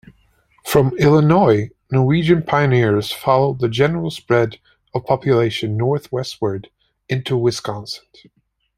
From 0.65 0.97
Illinois, 0.97 1.69
Norwegian 1.91 2.41
pioneers 2.41 3.11
followed 3.11 3.59
the 3.59 3.69
general 3.69 4.09
spread 4.09 4.57
of 4.95 5.05
population 5.05 5.77
northwestward 5.77 6.71
into 7.07 7.37
Wisconsin. 7.37 8.03